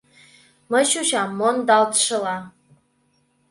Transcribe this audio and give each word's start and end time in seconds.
Мый 0.71 0.83
чучам 0.91 1.29
мондалтшыла. 1.39 2.37